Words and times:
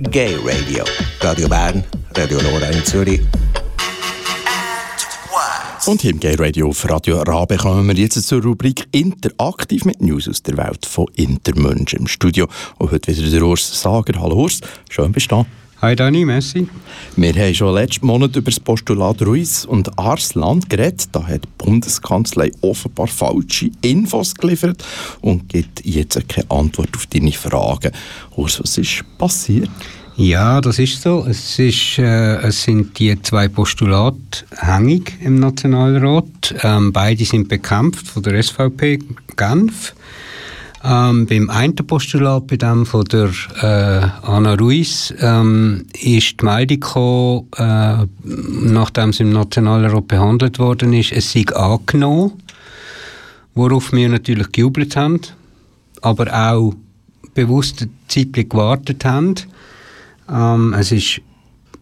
Gay 0.00 0.36
Radio. 0.44 0.84
Radio 1.20 1.48
Bern, 1.48 1.82
Radio 2.16 2.40
Nora 2.40 2.66
in 2.66 2.84
Zürich. 2.84 3.20
Und 5.86 6.02
hier 6.02 6.12
im 6.12 6.20
Gay 6.20 6.36
Radio 6.36 6.68
auf 6.68 6.88
Radio 6.88 7.20
Rabe 7.22 7.56
kommen 7.56 7.88
wir 7.88 7.96
jetzt 7.96 8.22
zur 8.22 8.40
Rubrik 8.40 8.86
Interaktiv 8.92 9.84
mit 9.84 10.00
News 10.00 10.28
aus 10.28 10.40
der 10.44 10.56
Welt 10.56 10.86
von 10.86 11.06
Intermenschen. 11.16 11.98
Im 11.98 12.06
Studio 12.06 12.46
und 12.78 12.92
heute 12.92 13.16
wieder 13.16 13.28
der 13.28 13.42
Urs 13.42 13.82
Sager. 13.82 14.20
Hallo 14.20 14.36
Urs, 14.36 14.60
schön 14.88 15.10
bist 15.10 15.32
du 15.32 15.36
da. 15.36 15.46
Hi 15.80 15.94
Dani, 15.94 16.24
merci. 16.24 16.66
Wir 17.14 17.32
haben 17.34 17.54
schon 17.54 17.72
letzten 17.72 18.04
Monat 18.04 18.34
über 18.34 18.50
das 18.50 18.58
Postulat 18.58 19.22
Ruiz 19.22 19.64
und 19.64 19.96
Arslan 19.96 20.58
geredet. 20.68 21.06
Da 21.12 21.24
hat 21.24 21.44
die 21.44 21.64
Bundeskanzlei 21.64 22.50
offenbar 22.62 23.06
falsche 23.06 23.70
Infos 23.80 24.34
geliefert 24.34 24.84
und 25.20 25.48
gibt 25.48 25.86
jetzt 25.86 26.28
keine 26.28 26.50
Antwort 26.50 26.96
auf 26.96 27.06
deine 27.06 27.30
Fragen. 27.30 27.92
Urs, 28.34 28.58
was 28.60 28.76
ist 28.76 29.04
passiert? 29.18 29.70
Ja, 30.16 30.60
das 30.60 30.80
ist 30.80 31.00
so. 31.00 31.24
Es, 31.28 31.56
ist, 31.60 31.98
äh, 31.98 32.38
es 32.38 32.64
sind 32.64 32.98
die 32.98 33.22
zwei 33.22 33.46
Postulate 33.46 34.46
hängig 34.56 35.12
im 35.20 35.38
Nationalrat. 35.38 36.56
Ähm, 36.64 36.92
beide 36.92 37.24
sind 37.24 37.48
bekämpft 37.48 38.08
von 38.08 38.24
der 38.24 38.42
SVP 38.42 38.98
Genf. 39.36 39.94
Ähm, 40.84 41.26
beim 41.26 41.50
einen 41.50 41.74
Postulat, 41.74 42.46
bei 42.46 42.56
dem 42.56 42.86
von 42.86 43.04
der 43.06 43.30
äh, 43.60 44.26
Anna 44.26 44.54
Ruiz, 44.54 45.12
ähm, 45.20 45.86
ist 45.92 46.40
die 46.40 46.44
Meldung 46.44 46.80
gekommen, 46.80 47.48
äh, 47.56 48.06
nachdem 48.22 49.10
es 49.10 49.18
im 49.18 49.30
Nationalrat 49.30 50.06
behandelt 50.06 50.58
worden 50.60 50.92
ist, 50.92 51.12
es 51.12 51.32
sei 51.32 51.44
angenommen, 51.48 52.32
worauf 53.54 53.92
wir 53.92 54.08
natürlich 54.08 54.52
gejubelt 54.52 54.94
haben, 54.94 55.20
aber 56.00 56.32
auch 56.32 56.74
bewusst 57.34 57.82
eine 57.82 57.90
Zeit 58.06 58.48
gewartet 58.48 59.04
haben. 59.04 59.34
Ähm, 60.30 60.74
es 60.74 60.92
ist 60.92 61.20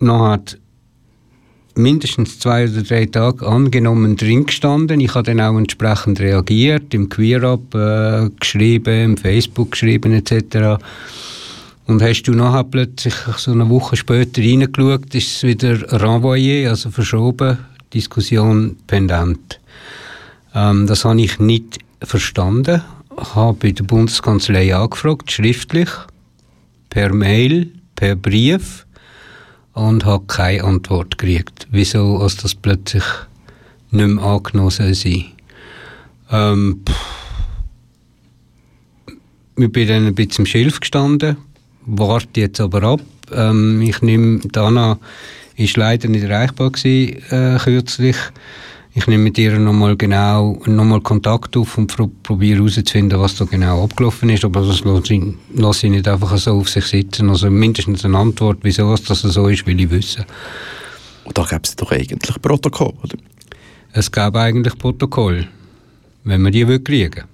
nachher 0.00 0.40
mindestens 1.76 2.38
zwei 2.38 2.68
oder 2.68 2.82
drei 2.82 3.06
Tage 3.06 3.46
angenommen 3.46 4.16
drin 4.16 4.46
gestanden. 4.46 5.00
Ich 5.00 5.14
habe 5.14 5.24
dann 5.24 5.40
auch 5.40 5.56
entsprechend 5.56 6.20
reagiert, 6.20 6.94
im 6.94 7.08
Queer-Up 7.08 7.74
äh, 7.74 8.30
geschrieben, 8.40 9.04
im 9.04 9.16
Facebook 9.16 9.72
geschrieben 9.72 10.12
etc. 10.12 10.82
Und 11.86 12.02
hast 12.02 12.22
du 12.22 12.32
nachher 12.32 12.64
plötzlich 12.64 13.14
so 13.36 13.52
eine 13.52 13.68
Woche 13.68 13.96
später 13.96 14.42
reingeschaut, 14.42 15.14
ist 15.14 15.36
es 15.36 15.42
wieder 15.42 15.74
renvoyé, 15.92 16.68
also 16.68 16.90
verschoben, 16.90 17.58
Diskussion 17.92 18.76
pendent. 18.86 19.60
Ähm, 20.54 20.86
das 20.86 21.04
habe 21.04 21.20
ich 21.20 21.38
nicht 21.38 21.78
verstanden, 22.02 22.82
habe 23.16 23.58
bei 23.60 23.70
der 23.70 23.84
Bundeskanzlei 23.84 24.74
angefragt, 24.74 25.30
schriftlich, 25.30 25.90
per 26.90 27.12
Mail, 27.12 27.70
per 27.94 28.16
Brief 28.16 28.85
und 29.76 30.06
habe 30.06 30.24
keine 30.26 30.64
Antwort 30.64 31.18
gekriegt. 31.18 31.68
Wieso 31.70 32.16
als 32.18 32.38
das 32.38 32.54
plötzlich 32.54 33.04
nicht 33.90 34.08
mehr 34.08 34.24
angenommen 34.24 34.70
soll 34.70 34.94
sein. 34.94 35.26
Ähm, 36.30 36.80
ich 39.56 39.70
bin 39.70 39.86
dann 39.86 40.06
ein 40.06 40.14
bisschen 40.14 40.44
im 40.44 40.46
Schilf 40.46 40.80
gestanden, 40.80 41.36
warte 41.84 42.40
jetzt 42.40 42.60
aber 42.60 42.82
ab. 42.84 43.00
Ähm, 43.30 43.82
ich 43.82 44.00
nehme, 44.00 44.40
Dana 44.40 44.98
ist 45.56 45.76
leider 45.76 46.08
nicht 46.08 46.24
erreichbar 46.24 46.72
gewesen, 46.72 47.22
äh, 47.30 47.58
kürzlich. 47.58 48.16
Ich 48.98 49.06
nehme 49.06 49.24
mit 49.24 49.36
ihr 49.36 49.58
nochmal 49.58 49.94
genau 49.94 50.58
nochmal 50.64 51.02
Kontakt 51.02 51.54
auf 51.58 51.76
und 51.76 51.94
probiere 52.22 52.60
herauszufinden, 52.60 53.20
was 53.20 53.36
da 53.36 53.44
genau 53.44 53.84
abgelaufen 53.84 54.30
ist. 54.30 54.42
Aber 54.42 54.62
das 54.62 54.82
lasse 54.84 55.86
ich, 55.86 55.92
nicht 55.92 56.08
einfach 56.08 56.38
so 56.38 56.52
auf 56.52 56.70
sich 56.70 56.86
sitzen. 56.86 57.28
Also 57.28 57.50
mindestens 57.50 58.06
eine 58.06 58.16
Antwort, 58.16 58.60
wieso 58.62 58.96
das 58.96 59.20
so 59.20 59.48
ist, 59.48 59.66
will 59.66 59.78
ich 59.78 59.90
wissen. 59.90 60.24
Und 61.24 61.36
da 61.36 61.44
gäbe 61.44 61.60
es 61.64 61.76
doch 61.76 61.92
eigentlich 61.92 62.40
Protokoll, 62.40 62.94
oder? 63.02 63.18
Es 63.92 64.10
gäbe 64.10 64.40
eigentlich 64.40 64.78
Protokoll, 64.78 65.46
wenn 66.24 66.40
wir 66.40 66.50
die 66.50 66.82
kriegen 66.82 67.24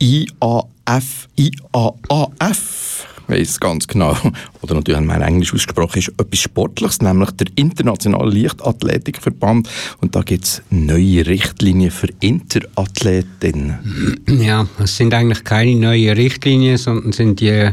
IAF, 0.00 1.28
IAAF 1.34 3.07
weiß 3.28 3.60
ganz 3.60 3.86
genau, 3.86 4.16
oder 4.62 4.74
natürlich 4.74 5.00
mein 5.00 5.22
Englisch 5.22 5.54
ausgesprochen 5.54 5.98
ist, 5.98 6.08
etwas 6.08 6.38
Sportliches, 6.38 7.00
nämlich 7.00 7.30
der 7.32 7.46
Internationale 7.54 8.30
Leichtathletikverband. 8.30 9.68
Und 10.00 10.14
da 10.14 10.22
gibt 10.22 10.44
es 10.44 10.62
neue 10.70 11.26
Richtlinien 11.26 11.90
für 11.90 12.08
Interathletinnen. 12.20 14.24
Ja, 14.48 14.66
es 14.78 14.96
sind 14.96 15.12
eigentlich 15.14 15.44
keine 15.44 15.74
neuen 15.74 16.16
Richtlinien, 16.16 16.76
sondern 16.76 17.12
sind 17.12 17.40
die 17.40 17.70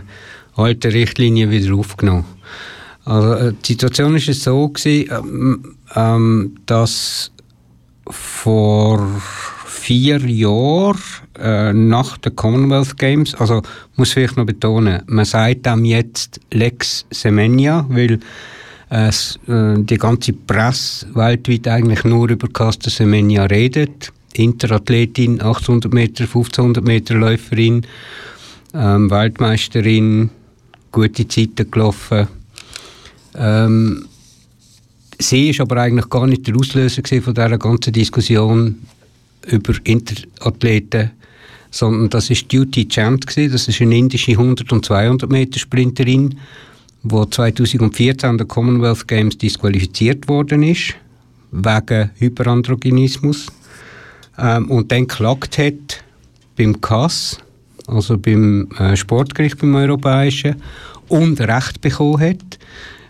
alten 0.55 0.91
Richtlinien 0.91 1.51
wieder 1.51 1.75
aufgenommen. 1.75 2.25
Also, 3.05 3.33
äh, 3.33 3.53
die 3.63 3.73
Situation 3.73 4.15
ist 4.15 4.41
so 4.41 4.69
gewesen, 4.69 5.09
ähm, 5.11 5.75
ähm, 5.95 6.55
dass 6.65 7.31
vor 8.09 9.21
vier 9.65 10.19
Jahren 10.25 10.99
äh, 11.39 11.73
nach 11.73 12.17
den 12.17 12.35
Commonwealth 12.35 12.97
Games, 12.97 13.35
also 13.35 13.61
muss 13.95 14.13
vielleicht 14.13 14.37
noch 14.37 14.45
betonen, 14.45 15.01
man 15.07 15.25
sagt 15.25 15.65
dem 15.65 15.85
jetzt 15.85 16.39
Lex 16.51 17.05
Semenya, 17.11 17.85
weil 17.89 18.19
äh, 18.89 19.11
die 19.77 19.97
ganze 19.97 20.33
Presse 20.33 21.07
weltweit 21.13 21.67
eigentlich 21.67 22.03
nur 22.03 22.29
über 22.29 22.47
Caster 22.47 22.89
Semenya 22.89 23.45
redet. 23.45 24.11
Interathletin, 24.33 25.41
800 25.41 25.93
Meter, 25.93 26.23
1500 26.25 26.83
Meter 26.83 27.15
Läuferin, 27.15 27.85
ähm, 28.73 29.09
Weltmeisterin, 29.09 30.29
gute 30.91 31.27
Zeiten 31.27 31.71
gelaufen. 31.71 32.27
Ähm, 33.35 34.05
sie 35.19 35.49
ist 35.49 35.61
aber 35.61 35.77
eigentlich 35.77 36.09
gar 36.09 36.27
nicht 36.27 36.47
der 36.47 36.55
Auslöser 36.55 37.01
von 37.21 37.33
dieser 37.33 37.57
ganzen 37.57 37.93
Diskussion 37.93 38.77
über 39.47 39.73
Interathleten, 39.83 41.11
sondern 41.75 42.09
das 42.09 42.29
ist 42.29 42.51
Duty 42.51 42.87
Chand 42.87 43.27
gewesen. 43.27 43.51
Das 43.51 43.67
ist 43.67 43.81
eine 43.81 43.97
indische 43.97 44.31
100 44.31 44.71
und 44.71 44.85
200 44.85 45.29
Meter 45.29 45.59
Sprinterin, 45.59 46.35
die 47.03 47.29
2014 47.29 48.29
an 48.29 48.37
den 48.37 48.47
Commonwealth 48.47 49.07
Games 49.07 49.37
disqualifiziert 49.37 50.27
worden 50.29 50.63
ist 50.63 50.95
wegen 51.51 52.11
Hyperandrogenismus 52.15 53.47
ähm, 54.37 54.71
und 54.71 54.91
dann 54.91 55.07
geklagt 55.07 55.57
hat 55.57 56.03
beim 56.57 56.79
CAS, 56.79 57.39
also 57.87 58.17
beim 58.17 58.69
äh, 58.79 58.95
Sportgericht 58.95 59.57
beim 59.59 59.75
Europäischen 59.75 60.55
und 61.09 61.39
Recht 61.41 61.81
bekommen 61.81 62.21
hat. 62.21 62.57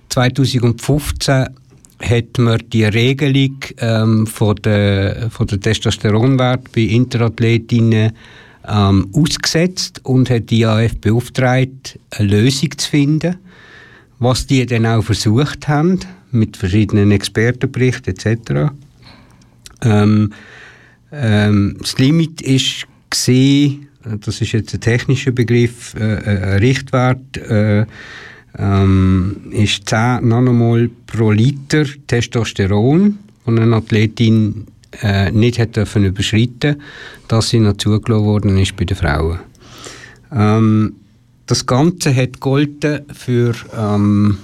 2015 0.09 1.47
hat 2.01 2.37
man 2.39 2.61
die 2.73 2.83
Regelung 2.83 3.57
ähm, 3.77 4.27
von 4.27 4.55
der, 4.57 5.29
von 5.29 5.47
der 5.47 5.59
Testosteronwert 5.59 6.71
bei 6.73 6.81
Interathletinnen 6.81 8.11
ähm, 8.67 9.09
ausgesetzt 9.13 10.01
und 10.03 10.29
hat 10.29 10.49
die 10.49 10.65
AF 10.65 10.97
beauftragt, 10.99 11.99
eine 12.11 12.27
Lösung 12.27 12.77
zu 12.77 12.89
finden, 12.89 13.37
was 14.19 14.47
die 14.47 14.65
dann 14.65 14.85
auch 14.85 15.03
versucht 15.03 15.67
haben, 15.67 15.99
mit 16.31 16.57
verschiedenen 16.57 17.11
Expertenberichten 17.11 18.13
etc. 18.15 18.71
Ähm, 19.81 20.33
ähm, 21.11 21.77
das 21.79 21.97
Limit 21.97 22.41
ist 22.41 22.87
gesehen, 23.09 23.87
das 24.03 24.41
ist 24.41 24.51
jetzt 24.51 24.73
ein 24.73 24.81
technischer 24.81 25.31
Begriff, 25.31 25.95
äh, 25.95 26.15
äh 26.15 26.53
ein 26.53 26.59
Richtwert, 26.59 27.37
äh, 27.37 27.85
ähm, 28.57 29.37
ist 29.51 29.89
10 29.89 30.27
Nanomol 30.27 30.89
pro 31.07 31.31
Liter 31.31 31.85
Testosteron, 32.07 33.17
und 33.45 33.59
eine 33.59 33.75
Athletin 33.75 34.65
äh, 35.01 35.31
nicht 35.31 35.59
hat 35.59 35.75
dürfen 35.75 36.05
überschreiten, 36.05 36.81
dass 37.27 37.49
sie 37.49 37.59
noch 37.59 37.77
zugelassen 37.77 38.25
worden 38.25 38.57
ist 38.57 38.75
bei 38.75 38.85
den 38.85 38.97
Frauen. 38.97 39.39
Ähm, 40.31 40.95
das 41.45 41.65
Ganze 41.65 42.15
hat 42.15 42.39
golden 42.39 43.01
für 43.13 43.53
ähm, 43.77 44.37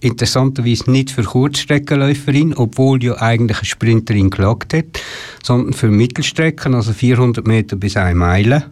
interessanterweise 0.00 0.90
nicht 0.90 1.10
für 1.10 1.22
Kurzstreckenläuferin, 1.22 2.54
obwohl 2.54 3.02
ja 3.02 3.20
eigentlich 3.20 3.58
eine 3.58 3.66
Sprinterin 3.66 4.30
gelagt 4.30 4.74
hat, 4.74 5.00
sondern 5.42 5.72
für 5.72 5.88
Mittelstrecken, 5.88 6.74
also 6.74 6.92
400 6.92 7.46
Meter 7.46 7.76
bis 7.76 7.96
1 7.96 8.16
Meile. 8.16 8.70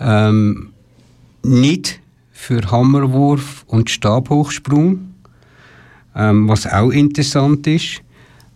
Ähm, 0.00 0.72
nicht 1.42 2.00
für 2.32 2.70
Hammerwurf 2.70 3.64
und 3.66 3.90
Stabhochsprung, 3.90 5.14
ähm, 6.16 6.48
was 6.48 6.66
auch 6.66 6.90
interessant 6.90 7.66
ist. 7.66 8.02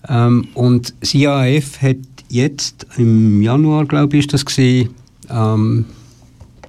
Ähm, 0.08 0.48
und 0.54 0.94
das 1.00 1.14
IAF 1.14 1.80
hat 1.80 1.96
jetzt 2.28 2.86
im 2.96 3.42
Januar, 3.42 3.86
glaube 3.86 4.16
ich, 4.16 4.24
ist 4.24 4.34
das 4.34 4.44
gewesen, 4.44 4.90
ähm, 5.30 5.84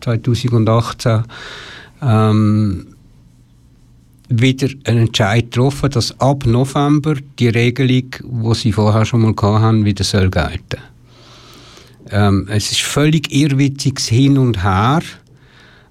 2018, 0.01 1.23
ähm, 2.01 2.87
wieder 4.29 4.69
einen 4.85 5.07
Entscheid 5.07 5.51
getroffen, 5.51 5.89
dass 5.91 6.19
ab 6.19 6.45
November 6.45 7.15
die 7.39 7.49
Regelung, 7.49 8.11
die 8.21 8.53
sie 8.55 8.71
vorher 8.71 9.05
schon 9.05 9.21
mal 9.21 9.35
hatten, 9.61 9.85
wieder 9.85 10.03
soll 10.03 10.29
gelten. 10.29 10.81
Ähm, 12.09 12.47
es 12.49 12.71
ist 12.71 12.81
völlig 12.81 13.31
irrwitziges 13.31 14.07
Hin 14.07 14.37
und 14.37 14.63
Her 14.63 15.01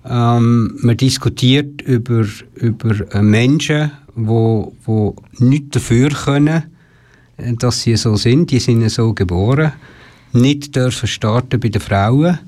Ähm, 0.06 0.78
man 0.82 0.96
diskutiert 0.98 1.80
über, 1.80 2.26
über 2.56 3.22
Menschen, 3.22 3.90
wo, 4.14 4.74
wo 4.84 5.16
nichts 5.38 5.70
dafür 5.70 6.10
können, 6.10 6.48
äh, 6.48 6.73
dass 7.36 7.82
sie 7.82 7.96
so 7.96 8.16
sind. 8.16 8.50
Die 8.50 8.60
sind 8.60 8.88
so 8.90 9.12
geboren. 9.12 9.72
Nicht 10.32 10.74
dürfen 10.74 11.06
starten 11.06 11.60
bei 11.60 11.68
den 11.68 11.80
Frauen. 11.80 12.38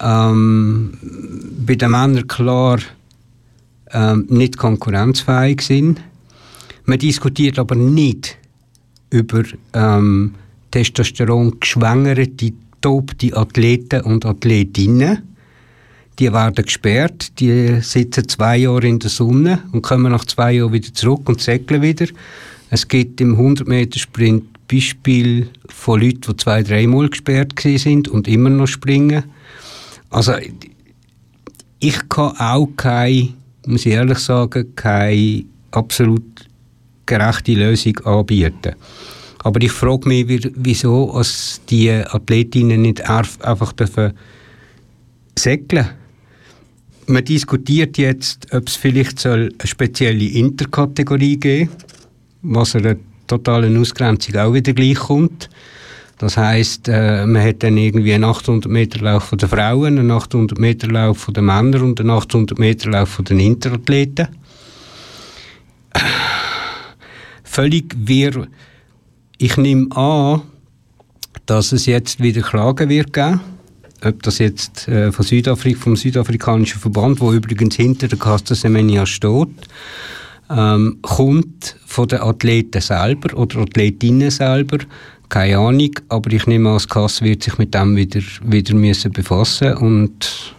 Ähm, 0.00 0.98
bei 1.66 1.74
den 1.74 1.90
Männern 1.90 2.26
klar 2.26 2.78
ähm, 3.92 4.26
nicht 4.28 4.58
konkurrenzfähig 4.58 5.62
sind. 5.62 6.00
Man 6.84 6.98
diskutiert 6.98 7.58
aber 7.58 7.74
nicht 7.74 8.36
über 9.10 9.42
ähm, 9.72 10.34
Testosteron 10.70 11.58
geschwängerte, 11.60 12.52
tobte 12.80 13.36
Athleten 13.36 14.02
und 14.02 14.26
Athletinnen. 14.26 15.22
Die 16.18 16.32
werden 16.32 16.64
gesperrt, 16.64 17.38
die 17.40 17.80
sitzen 17.80 18.28
zwei 18.28 18.58
Jahre 18.58 18.86
in 18.86 18.98
der 18.98 19.10
Sonne 19.10 19.62
und 19.72 19.82
kommen 19.82 20.12
nach 20.12 20.24
zwei 20.24 20.52
Jahren 20.52 20.72
wieder 20.72 20.92
zurück 20.94 21.28
und 21.28 21.40
segeln 21.40 21.82
wieder. 21.82 22.06
Es 22.70 22.88
gibt 22.88 23.20
im 23.20 23.36
100-Meter-Sprint 23.36 24.44
Beispiel 24.68 25.48
von 25.68 26.00
Leuten, 26.00 26.20
die 26.28 26.36
zwei, 26.36 26.62
dreimal 26.62 27.08
gesperrt 27.08 27.52
sind 27.60 28.08
und 28.08 28.26
immer 28.26 28.50
noch 28.50 28.66
springen. 28.66 29.24
Also 30.10 30.32
ich 31.78 32.08
kann 32.08 32.36
auch 32.38 32.68
keine, 32.76 33.28
muss 33.66 33.86
ich 33.86 33.92
ehrlich 33.92 34.18
sagen, 34.18 34.74
keine 34.74 35.44
absolut 35.70 36.24
gerechte 37.04 37.54
Lösung 37.54 37.98
anbieten. 38.00 38.74
Aber 39.44 39.62
ich 39.62 39.70
frage 39.70 40.08
mich, 40.08 40.50
wieso 40.56 41.12
als 41.12 41.60
die 41.70 41.90
Athletinnen 41.90 42.82
nicht 42.82 43.08
einfach 43.08 43.72
dürfen 43.72 44.12
segeln 45.38 45.90
Man 47.06 47.24
diskutiert 47.24 47.98
jetzt, 47.98 48.52
ob 48.52 48.66
es 48.66 48.74
vielleicht 48.74 49.20
soll 49.20 49.52
eine 49.56 49.68
spezielle 49.68 50.24
Interkategorie 50.24 51.36
geben 51.36 51.70
was 52.42 52.76
einer 52.76 52.96
totalen 53.26 53.76
Ausgrenzung 53.76 54.36
auch 54.36 54.54
wieder 54.54 54.72
gleich 54.72 54.98
kommt. 54.98 55.48
Das 56.18 56.36
heißt, 56.36 56.88
äh, 56.88 57.26
man 57.26 57.42
hat 57.42 57.62
dann 57.62 57.76
irgendwie 57.76 58.14
einen 58.14 58.24
800 58.24 58.70
Meter 58.70 59.00
Lauf 59.00 59.32
der 59.34 59.48
Frauen, 59.48 59.98
einen 59.98 60.10
800 60.10 60.58
Meter 60.58 60.88
Lauf 60.88 61.28
der 61.30 61.42
Männer 61.42 61.82
und 61.82 62.00
einen 62.00 62.10
800 62.10 62.58
Meter 62.58 62.90
Lauf 62.90 63.20
der 63.22 63.38
Interathleten 63.38 64.28
völlig 67.56 67.96
wirr. 67.96 68.48
Ich 69.38 69.56
nehme 69.56 69.90
an, 69.96 70.42
dass 71.46 71.72
es 71.72 71.86
jetzt 71.86 72.20
wieder 72.22 72.42
Klagen 72.42 72.90
wird 72.90 73.14
geben. 73.14 73.40
Ob 74.04 74.22
das 74.22 74.38
jetzt 74.40 74.88
äh, 74.88 75.10
von 75.10 75.24
Südafrika, 75.24 75.80
vom 75.80 75.96
südafrikanischen 75.96 76.80
Verband, 76.80 77.18
wo 77.18 77.32
übrigens 77.32 77.76
hinter 77.76 78.08
der 78.08 78.18
Casta 78.18 78.54
Semenya 78.54 79.06
steht, 79.06 79.48
ähm, 80.50 80.98
kommt 81.00 81.76
von 81.96 82.08
den 82.08 82.20
Athleten 82.20 82.82
selber 82.82 83.34
oder 83.38 83.60
Athletinnen 83.60 84.30
selber. 84.30 84.78
Keine 85.30 85.56
Ahnung, 85.56 85.92
aber 86.10 86.30
ich 86.30 86.46
nehme 86.46 86.68
an, 86.68 86.76
das 86.76 86.86
Kass 86.86 87.22
wird 87.22 87.42
sich 87.42 87.56
mit 87.56 87.72
dem 87.72 87.96
wieder, 87.96 88.20
wieder 88.42 88.74
müssen 88.74 89.12
befassen 89.12 89.74
und 89.78 90.54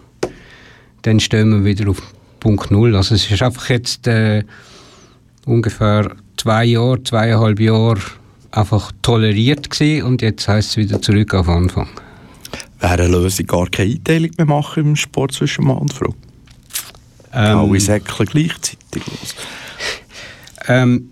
dann 1.04 1.20
stehen 1.20 1.52
wir 1.52 1.64
wieder 1.64 1.92
auf 1.92 2.02
Punkt 2.40 2.72
Null. 2.72 2.96
Also 2.96 3.14
es 3.14 3.30
ist 3.30 3.44
einfach 3.44 3.70
jetzt 3.70 4.08
äh, 4.08 4.44
ungefähr 5.46 6.12
zwei 6.38 6.66
Jahre, 6.66 7.04
zweieinhalb 7.04 7.60
Jahre 7.60 8.02
einfach 8.50 8.92
toleriert 9.04 9.70
gewesen 9.70 10.08
und 10.08 10.22
jetzt 10.24 10.48
heißt 10.48 10.72
es 10.72 10.78
wieder 10.78 11.00
zurück 11.04 11.36
auf 11.36 11.48
Anfang. 11.50 11.88
Wäre 12.80 12.94
eine 12.94 13.08
Lösung 13.10 13.46
gar 13.46 13.70
keine 13.70 13.94
Einteilung 13.94 14.32
mehr 14.38 14.48
machen 14.48 14.84
im 14.84 14.96
Sport 14.96 15.34
zwischen 15.34 15.66
Mann 15.66 15.78
und 15.78 15.94
Frau? 15.94 16.16
Ähm, 17.32 17.60
Alle 17.60 17.80
Säckchen 17.80 18.26
gleichzeitig 18.26 19.06
los. 19.06 19.36
Ähm, 20.68 21.10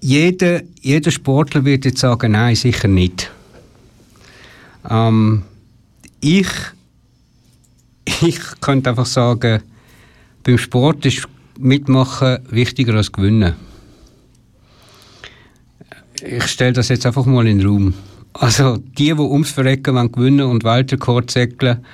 jeder, 0.00 0.62
jeder 0.80 1.10
Sportler 1.10 1.64
wird 1.64 1.84
jetzt 1.84 1.98
sagen, 1.98 2.32
nein, 2.32 2.54
sicher 2.54 2.88
nicht. 2.88 3.30
Ähm, 4.88 5.42
ich, 6.20 6.48
ich 8.04 8.40
könnte 8.60 8.90
einfach 8.90 9.06
sagen, 9.06 9.62
beim 10.44 10.58
Sport 10.58 11.04
ist 11.06 11.28
Mitmachen 11.58 12.38
wichtiger 12.50 12.94
als 12.94 13.12
Gewinnen. 13.12 13.54
Ich 16.24 16.44
stelle 16.46 16.72
das 16.72 16.88
jetzt 16.88 17.06
einfach 17.06 17.26
mal 17.26 17.46
in 17.46 17.58
den 17.58 17.66
Raum. 17.68 17.94
Also 18.32 18.76
die, 18.76 19.06
die 19.06 19.12
ums 19.12 19.50
Verrecken 19.50 19.94
wollen 19.94 20.12
gewinnen 20.12 20.46
und 20.46 20.64
Weltrekord 20.64 21.30
segeln, 21.30 21.84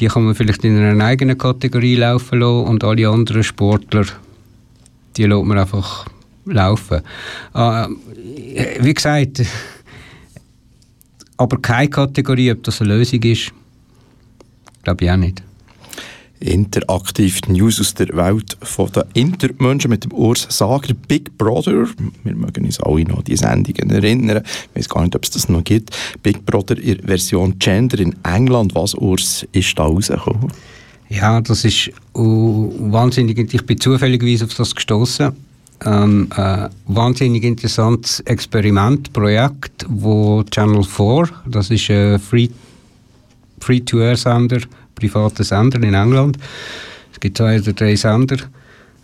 die 0.00 0.06
kann 0.06 0.24
man 0.24 0.34
vielleicht 0.34 0.64
in 0.64 0.78
einer 0.78 1.04
eigenen 1.04 1.36
Kategorie 1.36 1.96
laufen 1.96 2.40
lassen 2.40 2.66
und 2.66 2.84
alle 2.84 3.08
anderen 3.08 3.42
Sportler, 3.42 4.06
die 5.16 5.24
lässt 5.24 5.44
man 5.44 5.58
einfach 5.58 6.06
laufen. 6.52 7.02
Äh, 7.54 7.86
wie 8.80 8.94
gesagt, 8.94 9.42
aber 11.36 11.60
keine 11.60 11.88
Kategorie, 11.88 12.52
ob 12.52 12.62
das 12.64 12.80
eine 12.80 12.96
Lösung 12.96 13.22
ist, 13.22 13.52
glaube 14.82 15.04
ich 15.04 15.10
auch 15.10 15.16
nicht 15.16 15.42
interaktiv 16.40 17.40
News 17.48 17.80
aus 17.80 17.94
der 17.94 18.08
Welt 18.16 18.56
von 18.62 18.90
den 18.92 19.04
Intermenschen 19.14 19.90
mit 19.90 20.04
dem 20.04 20.12
Urs 20.12 20.46
Sager, 20.48 20.94
Big 21.08 21.36
Brother. 21.36 21.86
Wir 22.24 22.34
mögen 22.34 22.64
uns 22.64 22.80
alle 22.80 23.04
noch 23.04 23.18
an 23.18 23.24
die 23.24 23.36
Sendungen 23.36 23.90
erinnern. 23.90 24.42
Ich 24.44 24.76
weiß 24.76 24.88
gar 24.88 25.02
nicht, 25.02 25.16
ob 25.16 25.24
es 25.24 25.30
das 25.30 25.48
noch 25.48 25.64
gibt. 25.64 25.96
Big 26.22 26.44
Brother 26.46 26.78
in 26.78 27.00
Version 27.00 27.58
Gender 27.58 27.98
in 27.98 28.14
England. 28.24 28.74
Was, 28.74 28.94
Urs, 28.94 29.46
ist 29.52 29.78
da 29.78 29.84
rausgekommen? 29.84 30.52
Ja, 31.08 31.40
das 31.40 31.64
ist 31.64 31.90
uh, 32.14 32.92
wahnsinnig. 32.92 33.52
Ich 33.52 33.64
bin 33.64 33.80
zufälligerweise 33.80 34.44
auf 34.44 34.54
das 34.54 34.74
gestoßen. 34.74 35.32
Ähm, 35.84 36.28
äh, 36.36 36.68
wahnsinnig 36.86 37.44
interessantes 37.44 38.20
Experiment, 38.20 39.12
Projekt, 39.12 39.86
wo 39.88 40.42
Channel 40.50 40.82
4, 40.82 41.28
das 41.46 41.70
ist 41.70 41.88
ein 41.90 42.18
Free-to-Air-Sender, 43.60 44.60
privaten 44.96 45.44
Sender 45.44 45.80
in 45.82 45.94
England. 45.94 46.36
Es 47.12 47.20
gibt 47.20 47.38
zwei 47.38 47.60
oder 47.60 47.72
drei 47.72 47.94
Sender, 47.94 48.38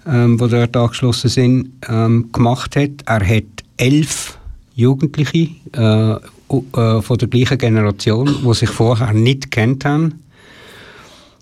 ähm, 0.06 0.36
die 0.36 0.48
dort 0.48 0.76
angeschlossen 0.76 1.30
sind, 1.30 1.70
ähm, 1.88 2.30
gemacht 2.32 2.74
hat. 2.74 2.90
Er 3.06 3.24
hat 3.26 3.44
elf 3.76 4.38
Jugendliche 4.74 5.50
äh, 5.72 6.12
äh, 6.12 7.02
von 7.02 7.18
der 7.18 7.28
gleichen 7.28 7.58
Generation, 7.58 8.36
die 8.44 8.54
sich 8.54 8.68
vorher 8.68 9.12
nicht 9.12 9.50
kennt 9.50 9.84
haben, 9.84 10.24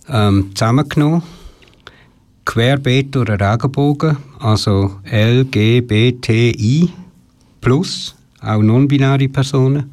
ähm, 0.09 0.51
zusammengenommen. 0.55 1.23
Querbeet 2.45 3.17
einen 3.17 3.41
Regenbogen, 3.41 4.17
also 4.41 4.99
LGBTI 5.11 6.91
plus, 7.61 8.15
auch 8.41 8.63
non-binäre 8.63 9.29
Personen. 9.29 9.91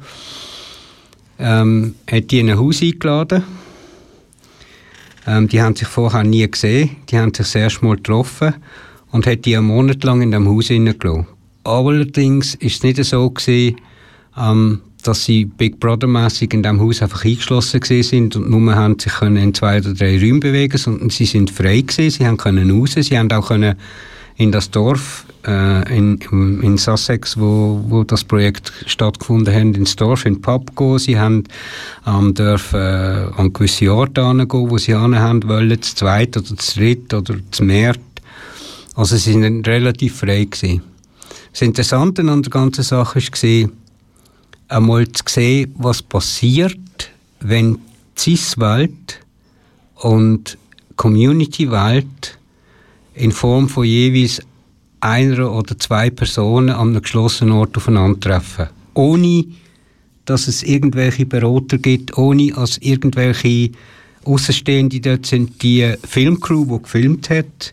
Ähm, 1.38 1.94
hat 2.10 2.30
die 2.30 2.40
in 2.40 2.50
ein 2.50 2.58
Haus 2.58 2.82
eingeladen 2.82 3.42
ähm, 5.26 5.48
die 5.48 5.60
haben 5.60 5.76
sich 5.76 5.88
vorher 5.88 6.24
nie 6.24 6.50
gesehen, 6.50 6.96
die 7.08 7.18
haben 7.18 7.34
sich 7.34 7.46
das 7.46 7.54
erste 7.54 7.84
Mal 7.84 7.96
getroffen 7.96 8.54
und 9.10 9.26
hat 9.26 9.44
die 9.44 9.56
einen 9.56 9.66
Monat 9.66 10.02
lang 10.04 10.22
in 10.22 10.30
dem 10.30 10.48
Haus 10.48 10.68
hineingelassen. 10.68 11.26
Allerdings 11.64 12.54
ist 12.56 12.76
es 12.76 12.82
nicht 12.82 13.04
so 13.04 13.30
gewesen, 13.30 13.76
ähm, 14.36 14.80
dass 15.02 15.24
sie 15.24 15.44
Big 15.44 15.80
Brother 15.80 16.06
mäßig 16.06 16.52
in 16.54 16.62
dem 16.62 16.80
Haus 16.80 17.02
einfach 17.02 17.24
eingeschlossen 17.24 17.80
sind 18.02 18.36
und 18.36 18.50
nur 18.50 18.74
haben 18.74 18.98
sich 18.98 19.12
können 19.12 19.36
in 19.36 19.54
zwei 19.54 19.78
oder 19.78 19.94
drei 19.94 20.18
Räume 20.18 20.40
bewegen, 20.40 20.78
sondern 20.78 21.10
sie 21.10 21.26
sind 21.26 21.50
frei 21.50 21.80
gewesen, 21.80 22.10
sie 22.10 22.26
haben 22.26 22.36
können 22.36 22.70
raus, 22.70 22.94
sie 22.94 23.18
haben 23.18 23.30
auch 23.32 23.48
können 23.48 23.76
in 24.36 24.52
das 24.52 24.70
Dorf 24.70 25.26
äh, 25.46 25.96
in, 25.96 26.18
in 26.62 26.78
Sussex, 26.78 27.38
wo, 27.38 27.84
wo 27.88 28.04
das 28.04 28.24
Projekt 28.24 28.72
stattgefunden 28.86 29.54
hat, 29.54 29.76
ins 29.76 29.96
Dorf, 29.96 30.24
in 30.24 30.34
den 30.34 30.42
Pub 30.42 30.74
gehen. 30.76 30.98
Sie 30.98 31.18
haben 31.18 31.44
ähm, 32.06 32.32
dürfen 32.32 32.80
äh, 32.80 33.26
an 33.36 33.52
gewisse 33.52 33.92
Orte 33.92 34.22
gehen, 34.22 34.70
wo 34.70 34.78
sie 34.78 34.94
haben 34.94 35.46
wollen, 35.46 35.82
zu 35.82 35.94
zweit 35.94 36.36
oder 36.36 36.56
zu 36.56 36.78
dritt 36.78 37.12
oder 37.12 37.34
zu 37.50 37.64
mehr. 37.64 37.94
Also 38.94 39.16
sie 39.16 39.32
sind 39.32 39.66
relativ 39.66 40.16
frei 40.18 40.44
gewesen. 40.44 40.82
Das 41.52 41.62
Interessante 41.62 42.22
an 42.22 42.42
der 42.42 42.50
ganzen 42.50 42.84
Sache 42.84 43.20
war, 43.20 43.70
einmal 44.70 45.08
zu 45.08 45.22
sehen, 45.26 45.74
was 45.76 46.02
passiert, 46.02 46.78
wenn 47.40 47.78
CIS-Welt 48.16 49.20
und 49.96 50.58
Community-Welt 50.96 52.38
in 53.14 53.32
Form 53.32 53.68
von 53.68 53.84
jeweils 53.84 54.40
einer 55.00 55.52
oder 55.52 55.78
zwei 55.78 56.10
Personen 56.10 56.70
an 56.70 56.90
einem 56.90 57.02
geschlossenen 57.02 57.54
Ort 57.54 57.76
aufeinandertreffen. 57.76 58.68
Ohne, 58.94 59.46
dass 60.26 60.46
es 60.46 60.62
irgendwelche 60.62 61.26
Berater 61.26 61.78
gibt, 61.78 62.16
ohne 62.18 62.52
dass 62.52 62.78
irgendwelche 62.78 63.70
Außenstehende 64.24 65.00
dort 65.00 65.26
sind. 65.26 65.62
Die 65.62 65.94
Filmcrew, 66.04 66.66
die 66.66 66.82
gefilmt 66.82 67.30
hat, 67.30 67.72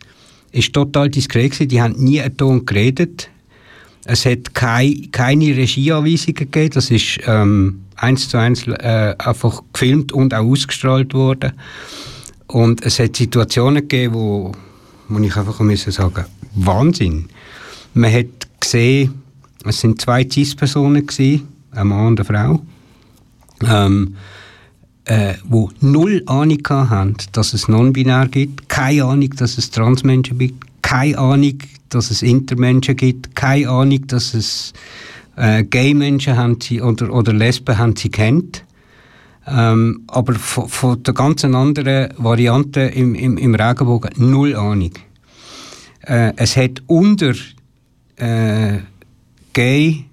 ist 0.52 0.72
total 0.72 1.10
diskret. 1.10 1.70
Die 1.70 1.80
haben 1.80 2.02
nie 2.02 2.20
einen 2.20 2.36
Ton 2.36 2.64
geredet. 2.64 3.28
Es 4.10 4.24
hat 4.24 4.54
kei, 4.54 4.96
keine 5.12 5.54
Regieanweisungen 5.54 6.34
gegeben. 6.34 6.70
Das 6.72 6.90
ist 6.90 7.18
ähm, 7.26 7.82
eins 7.96 8.30
zu 8.30 8.38
eins 8.38 8.66
äh, 8.66 9.14
einfach 9.18 9.62
gefilmt 9.74 10.12
und 10.12 10.32
auch 10.32 10.46
ausgestrahlt 10.46 11.12
worden. 11.12 11.52
Und 12.46 12.82
es 12.86 12.98
hat 12.98 13.16
Situationen 13.16 13.86
gegeben, 13.86 14.14
wo, 14.14 14.52
wo 15.08 15.18
ich 15.18 15.36
einfach 15.36 15.60
müssen 15.60 15.92
sagen 15.92 16.24
Wahnsinn. 16.54 17.28
Man 17.92 18.10
hat 18.10 18.48
gesehen, 18.58 19.22
es 19.66 19.80
sind 19.80 20.00
zwei 20.00 20.26
CIS-Personen 20.26 21.06
ein 21.72 21.86
Mann 21.86 22.06
und 22.06 22.20
eine 22.20 22.24
Frau, 22.24 22.62
ähm, 23.68 24.16
äh, 25.04 25.34
wo 25.44 25.70
null 25.80 26.22
Ahnung 26.24 26.66
haben, 26.70 27.16
dass 27.32 27.52
es 27.52 27.68
non-binär 27.68 28.28
gibt, 28.28 28.70
keine 28.70 29.04
Ahnung, 29.04 29.34
dass 29.36 29.58
es 29.58 29.70
Transmenschen 29.70 30.38
gibt, 30.38 30.64
keine 30.88 31.18
Ahnung, 31.18 31.58
dass 31.90 32.10
es 32.10 32.22
Intermenschen 32.22 32.96
gibt, 32.96 33.36
keine 33.36 33.68
Ahnung, 33.68 34.06
dass 34.06 34.32
es 34.32 34.72
äh, 35.36 35.62
Gay-Menschen 35.62 36.34
haben 36.38 36.58
sie, 36.62 36.80
oder, 36.80 37.12
oder 37.12 37.34
Lesben 37.34 37.76
haben 37.76 37.94
sie 37.94 38.08
kennt. 38.08 38.64
Ähm, 39.46 40.04
aber 40.06 40.32
von, 40.36 40.66
von, 40.66 41.02
der 41.02 41.12
ganzen 41.12 41.54
anderen 41.54 42.14
Variante 42.16 42.80
im, 42.80 43.14
im, 43.14 43.36
im 43.36 43.54
Regenbogen 43.54 44.12
null 44.16 44.56
Ahnung. 44.56 44.92
Äh, 46.06 46.32
es 46.36 46.56
hat 46.56 46.82
unter 46.86 47.34
äh, 48.16 48.78
Gay-Menschen 49.52 50.08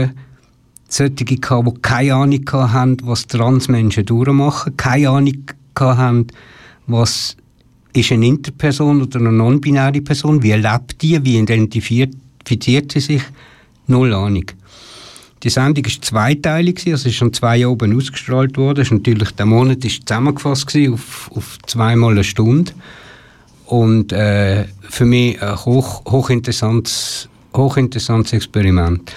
äh, 0.00 0.14
solche 0.88 1.24
gehabt, 1.24 1.68
die 1.68 1.80
keine 1.80 2.14
Ahnung 2.14 2.50
haben, 2.50 2.96
was 3.04 3.28
Transmenschen 3.28 4.04
durchmachen, 4.04 4.76
keine 4.76 5.10
Ahnung 5.10 5.44
haben, 5.78 6.26
was 6.88 7.36
ist 7.94 8.12
eine 8.12 8.26
Interperson 8.26 9.02
oder 9.02 9.20
eine 9.20 9.32
non-binäre 9.32 10.00
Person, 10.00 10.42
wie 10.42 10.52
lebt 10.52 11.00
die, 11.00 11.24
wie 11.24 11.38
identifiziert 11.38 12.92
sie 12.92 13.00
sich, 13.00 13.22
null 13.86 14.12
Ahnung. 14.12 14.46
Die 15.42 15.50
Sendung 15.50 15.84
war 15.84 15.92
zweiteilig, 16.00 16.86
also 16.86 17.08
ist 17.08 17.16
schon 17.16 17.32
zwei 17.32 17.58
Jahre 17.58 17.72
oben 17.72 17.94
ausgestrahlt 17.96 18.56
worden. 18.56 18.80
Ist 18.80 18.92
natürlich, 18.92 19.30
der 19.32 19.44
Monat 19.44 19.84
ist 19.84 20.08
zusammengefasst 20.08 20.74
auf, 20.90 21.30
auf 21.34 21.58
zweimal 21.66 22.12
eine 22.12 22.24
Stunde. 22.24 22.72
Und 23.66 24.12
äh, 24.12 24.64
für 24.88 25.04
mich 25.04 25.40
ein 25.42 25.56
hoch, 25.64 26.02
hochinteressantes, 26.06 27.28
hochinteressantes 27.54 28.32
Experiment. 28.32 29.12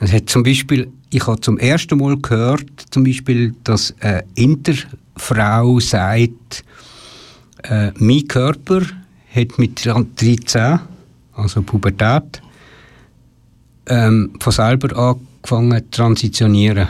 Es 0.00 0.12
hat 0.12 0.28
zum 0.28 0.42
Beispiel, 0.42 0.88
ich 1.10 1.26
habe 1.26 1.40
zum 1.40 1.58
ersten 1.58 1.98
Mal 1.98 2.16
gehört, 2.18 2.66
zum 2.90 3.04
Beispiel, 3.04 3.54
dass 3.62 3.94
eine 4.00 4.24
Interfrau 4.34 5.78
sagt, 5.78 6.64
äh, 7.64 7.92
mein 7.96 8.26
Körper 8.28 8.82
hat 9.34 9.58
mit 9.58 9.84
13, 9.84 10.80
also 11.34 11.62
Pubertät, 11.62 12.42
ähm, 13.86 14.30
von 14.40 14.52
selber 14.52 14.96
angefangen 14.96 15.82
zu 15.84 15.90
transitionieren. 15.90 16.88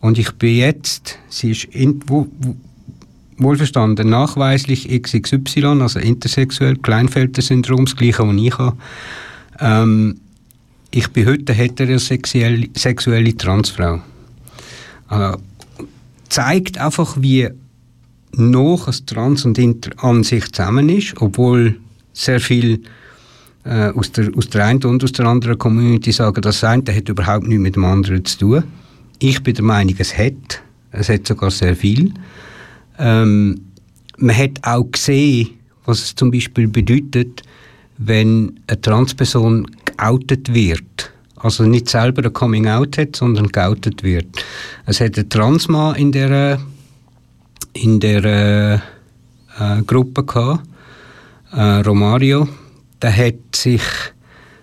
Und 0.00 0.18
ich 0.18 0.32
bin 0.32 0.56
jetzt, 0.56 1.18
sie 1.28 1.50
ist 1.50 1.64
in, 1.64 2.00
wo, 2.06 2.28
wo, 2.38 2.56
wohlverstanden, 3.38 4.10
nachweislich 4.10 4.88
XXY, 4.88 5.80
also 5.80 5.98
intersexuell, 5.98 6.76
Kleinfelder-Syndrom, 6.76 7.84
das 7.84 7.96
gleiche, 7.96 8.26
was 8.26 8.36
ich 8.36 8.58
habe. 8.58 8.76
Ähm, 9.60 10.20
ich 10.90 11.08
bin 11.08 11.26
heute 11.26 11.52
heterosexuelle 11.52 12.68
sexuelle 12.74 13.36
Transfrau. 13.36 14.00
Also, 15.08 15.38
zeigt 16.28 16.78
einfach, 16.78 17.16
wie 17.20 17.48
noch 18.32 18.86
als 18.86 19.04
Trans 19.04 19.44
und 19.44 19.58
Inter 19.58 19.90
an 20.02 20.22
sich 20.22 20.52
zusammen 20.52 20.88
ist, 20.88 21.14
obwohl 21.20 21.78
sehr 22.12 22.40
viel 22.40 22.82
äh, 23.64 23.90
aus, 23.90 24.12
der, 24.12 24.30
aus 24.36 24.48
der 24.48 24.66
einen 24.66 24.82
und 24.84 25.02
aus 25.04 25.12
der 25.12 25.26
anderen 25.26 25.58
Community 25.58 26.12
sagen, 26.12 26.40
das 26.42 26.64
eine 26.64 26.94
hat 26.94 27.08
überhaupt 27.08 27.46
nichts 27.46 27.62
mit 27.62 27.76
dem 27.76 27.84
anderen 27.84 28.24
zu 28.24 28.38
tun. 28.38 28.64
Ich 29.18 29.42
bin 29.42 29.54
der 29.54 29.64
Meinung, 29.64 29.94
es 29.98 30.16
hat. 30.16 30.62
Es 30.90 31.08
hat 31.08 31.26
sogar 31.26 31.50
sehr 31.50 31.76
viel. 31.76 32.12
Ähm, 32.98 33.60
man 34.16 34.36
hat 34.36 34.58
auch 34.62 34.84
gesehen, 34.90 35.50
was 35.84 36.02
es 36.02 36.14
zum 36.14 36.30
Beispiel 36.30 36.68
bedeutet, 36.68 37.42
wenn 37.98 38.60
eine 38.66 38.80
Transperson 38.80 39.66
geoutet 39.84 40.52
wird. 40.54 41.12
Also 41.36 41.64
nicht 41.64 41.88
selber 41.88 42.24
ein 42.24 42.32
Coming-out 42.32 42.98
hat, 42.98 43.16
sondern 43.16 43.48
geoutet 43.48 44.02
wird. 44.02 44.26
Es 44.86 45.00
hat 45.00 45.16
einen 45.16 45.28
Transmann 45.28 45.94
in 45.96 46.12
der, 46.12 46.60
in 47.72 48.00
der 48.00 48.82
äh, 49.58 49.82
Gruppe 49.82 50.24
gehabt, 50.24 50.66
äh, 51.52 51.80
Romario. 51.80 52.48
Der 53.00 53.16
hat 53.16 53.54
sich 53.54 53.82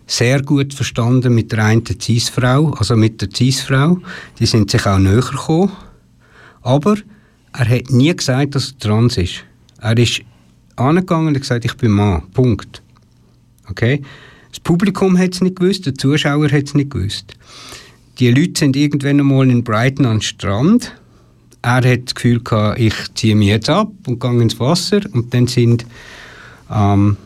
sehr 0.08 0.42
gut 0.42 0.74
verstanden 0.74 1.34
mit 1.34 1.52
der 1.52 1.66
einen 1.66 1.84
Cis-Frau, 1.86 2.72
also 2.72 2.96
mit 2.96 3.22
der 3.22 3.30
Cis-Frau. 3.34 4.00
Die 4.40 4.46
sind 4.46 4.72
sich 4.72 4.86
auch 4.86 5.00
näher 5.00 5.22
gekommen. 5.22 5.72
Aber 6.62 6.98
er 7.54 7.70
hat 7.70 7.90
nie 7.90 8.16
gesagt, 8.16 8.56
dass 8.56 8.72
er 8.72 8.80
trans 8.80 9.18
ist. 9.18 9.44
Er 9.82 9.98
ist 9.98 10.22
angegangen 10.76 11.30
und 11.30 11.40
gesagt, 11.40 11.66
ich 11.66 11.76
bin 11.76 11.92
Mann. 11.92 12.24
Punkt. 12.34 12.82
Okay? 13.70 14.02
Das 14.50 14.60
Publikum 14.60 15.18
hat 15.18 15.34
es 15.34 15.42
nicht 15.42 15.58
gewusst, 15.58 15.86
der 15.86 15.96
Zuschauer 15.96 16.52
hat 16.52 16.64
es 16.64 16.74
nicht 16.74 16.92
gewusst. 16.92 17.34
Die 18.20 18.32
Leute 18.32 18.60
sind 18.60 18.76
irgendwann 18.76 19.20
einmal 19.20 19.50
in 19.50 19.64
Brighton 19.64 20.06
am 20.06 20.22
Strand. 20.22 20.94
Er 21.66 21.78
hat 21.78 22.06
das 22.06 22.14
Gefühl 22.14 22.44
gehabt, 22.44 22.80
ich 22.80 22.94
ziehe 23.16 23.36
mich 23.36 23.48
jetzt 23.48 23.72
ab 23.72 23.90
und 24.06 24.20
gehe 24.20 24.40
ins 24.40 24.60
Wasser. 24.60 25.00
Und 25.14 25.34
dann 25.34 25.48
sind 25.48 25.84
ähm, 26.72 27.18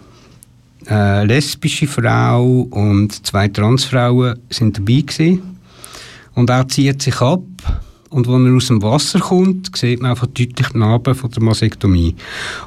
eine 0.85 1.25
lesbische 1.25 1.87
Frau 1.87 2.61
und 2.71 3.27
zwei 3.27 3.49
Transfrauen 3.49 4.39
sind 4.49 4.77
dabei 4.77 5.01
gewesen. 5.01 5.57
Und 6.35 6.49
er 6.49 6.65
zieht 6.69 7.01
sich 7.01 7.19
ab 7.19 7.41
und 8.11 8.29
wenn 8.29 8.45
er 8.45 8.55
aus 8.55 8.67
dem 8.67 8.81
Wasser 8.81 9.19
kommt, 9.19 9.75
sieht 9.75 10.01
man 10.01 10.11
einfach 10.11 10.27
deutlich 10.27 10.69
die 10.69 10.77
Narben 10.77 11.15
von 11.15 11.29
der 11.31 11.43
Masektomie. 11.43 12.15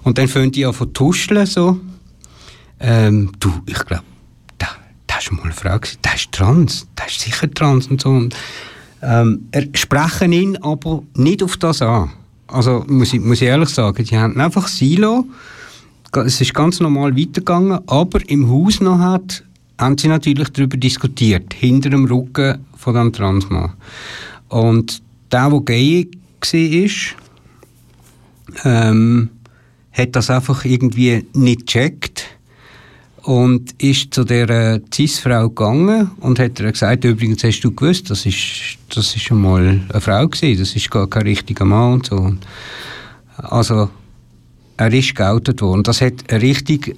Und 0.02 0.19
dann 0.19 0.29
fängt 0.29 0.57
die 0.57 0.67
an 0.67 0.75
zu 0.75 0.85
tuscheln, 0.85 1.47
so. 1.47 1.81
Ähm, 2.81 3.33
du, 3.41 3.50
ich 3.64 3.83
glaube, 3.87 4.05
da, 4.59 4.69
da 5.07 5.17
ist 5.17 5.33
mal 5.33 5.45
eine 5.45 5.52
gewesen, 5.55 5.99
der 6.05 6.14
ist 6.17 6.33
trans, 6.33 6.87
der 6.99 7.07
ist 7.07 7.21
sicher 7.21 7.50
trans 7.50 7.87
und 7.87 8.02
so. 8.02 8.11
Und, 8.11 8.37
ähm, 9.02 9.49
er 9.50 9.66
sprechen 9.75 10.32
ihn 10.32 10.56
aber 10.59 11.02
nicht 11.16 11.42
auf 11.42 11.56
das 11.56 11.82
an. 11.82 12.12
Also, 12.47 12.85
muss 12.88 13.12
ich, 13.12 13.21
muss 13.21 13.42
ich 13.42 13.49
ehrlich 13.49 13.71
sagen, 13.71 14.04
die 14.04 14.16
haben 14.16 14.40
einfach 14.40 14.68
Silo. 14.68 15.26
Es 16.25 16.40
ist 16.40 16.54
ganz 16.54 16.80
normal 16.80 17.16
weitergegangen, 17.16 17.80
aber 17.87 18.21
im 18.28 18.50
Haus 18.50 18.80
noch 18.80 18.99
hat, 18.99 19.42
haben 19.78 19.99
sie 19.99 20.09
natürlich 20.09 20.50
darüber 20.50 20.76
diskutiert, 20.76 21.54
hinter 21.54 21.90
dem 21.90 22.04
Rücken 22.04 22.59
von 22.76 22.94
dem 22.94 23.12
Transmann. 23.12 23.73
Und 24.49 25.02
der, 25.32 25.49
der 25.49 25.61
gay 25.61 26.09
war, 26.40 26.90
ähm, 28.64 29.30
hat 29.92 30.14
das 30.14 30.30
einfach 30.30 30.64
irgendwie 30.64 31.26
nicht 31.32 31.66
gecheckt 31.66 32.26
und 33.23 33.81
ist 33.83 34.14
zu 34.14 34.25
der 34.25 34.81
Cis-Frau 34.93 35.49
gegangen 35.49 36.11
und 36.21 36.38
hat 36.38 36.59
ihr 36.61 36.73
gesagt, 36.73 37.05
übrigens 37.05 37.45
hast 37.45 37.61
du 37.61 37.73
gewusst, 37.73 38.11
das 38.11 38.26
ist, 38.26 38.79
das 38.88 39.14
ist 39.14 39.23
schon 39.23 39.41
mal 39.41 39.81
eine 39.88 40.00
Frau 40.00 40.26
gewesen, 40.26 40.59
das 40.59 40.75
ist 40.75 40.91
gar 40.91 41.09
kein 41.09 41.23
richtiger 41.23 41.64
Mann 41.64 41.95
und 41.95 42.07
so. 42.07 42.35
Also, 43.37 43.91
er 44.76 44.93
ist 44.93 45.14
geoutet 45.14 45.62
worden. 45.62 45.85
Das 45.85 46.00
hat 46.00 46.31
einen, 46.31 46.41
richtig, 46.41 46.97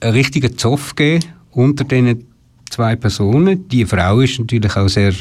einen 0.00 0.12
richtigen 0.12 0.56
Zoff 0.58 0.94
gegeben 0.94 1.26
unter 1.52 1.84
diesen 1.84 2.26
zwei 2.68 2.96
Personen. 2.96 3.68
Die 3.68 3.86
Frau 3.86 4.20
ist 4.20 4.38
natürlich 4.38 4.76
auch 4.76 4.88
sehr 4.88 5.14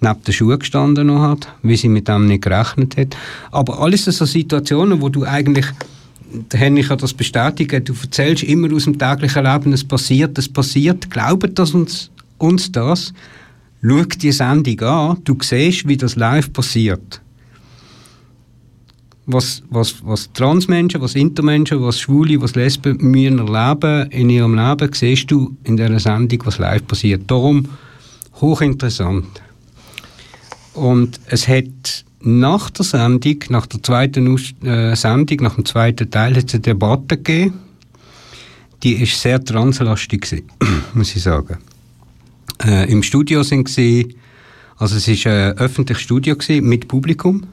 neben 0.00 0.22
den 0.22 0.32
Schuhen 0.32 0.58
gestanden 0.58 1.08
noch 1.08 1.22
hat, 1.22 1.48
wie 1.62 1.76
sie 1.76 1.88
mit 1.88 2.08
dem 2.08 2.26
nicht 2.26 2.42
gerechnet 2.42 2.96
hat. 2.96 3.16
Aber 3.50 3.80
alles 3.80 4.04
so 4.04 4.24
Situationen, 4.24 5.02
wo 5.02 5.08
du 5.08 5.24
eigentlich, 5.24 5.66
der 6.32 6.82
kann 6.82 6.98
das 6.98 7.14
bestätigen, 7.14 7.84
du 7.84 7.94
erzählst 8.00 8.42
immer 8.44 8.72
aus 8.74 8.84
dem 8.84 8.98
täglichen 8.98 9.44
Leben, 9.44 9.72
es 9.72 9.84
passiert, 9.84 10.38
es 10.38 10.48
passiert, 10.48 11.10
glaubt 11.10 11.58
das 11.58 11.72
uns, 11.72 12.10
uns 12.38 12.70
das, 12.72 13.12
schau 13.82 14.04
die 14.04 14.32
Sendung 14.32 14.80
an, 14.80 15.18
du 15.24 15.36
siehst, 15.40 15.88
wie 15.88 15.96
das 15.96 16.16
live 16.16 16.52
passiert. 16.52 17.20
Was, 19.26 19.62
was, 19.70 20.04
was 20.04 20.32
Transmenschen, 20.32 21.00
was 21.00 21.14
Intermenschen, 21.14 21.80
was 21.82 22.00
Schwule, 22.00 22.40
was 22.40 22.56
Lesben 22.56 22.96
müssen 22.98 23.38
erleben 23.38 24.10
in 24.10 24.28
ihrem 24.30 24.56
Leben, 24.56 24.92
siehst 24.92 25.30
du 25.30 25.56
in 25.64 25.76
dieser 25.76 26.00
Sendung, 26.00 26.40
was 26.44 26.58
live 26.58 26.86
passiert. 26.86 27.22
Darum 27.30 27.68
hochinteressant. 28.40 29.42
Und 30.74 31.20
es 31.26 31.46
hat 31.46 32.04
nach 32.22 32.70
der 32.70 32.84
Sendung, 32.84 33.36
nach 33.48 33.66
der 33.66 33.82
zweiten 33.82 34.36
äh, 34.64 34.94
Sendung, 34.94 35.38
nach 35.42 35.54
dem 35.54 35.64
zweiten 35.64 36.10
Teil, 36.10 36.36
hat 36.36 36.48
es 36.48 36.54
eine 36.54 36.60
Debatte 36.60 37.16
gegeben. 37.16 37.60
Die 38.82 38.94
ist 38.94 39.20
sehr 39.20 39.42
translastig 39.42 40.22
gewesen, 40.22 40.50
muss 40.94 41.14
ich 41.14 41.22
sagen. 41.22 41.58
Äh, 42.64 42.90
Im 42.90 43.02
Studio 43.02 43.42
sind 43.42 43.68
sie, 43.68 44.16
also 44.76 44.96
es 44.96 45.08
ist 45.08 45.26
ein 45.26 45.56
öffentliches 45.58 46.02
Studio 46.02 46.36
gewesen, 46.36 46.66
mit 46.68 46.88
Publikum. 46.88 47.44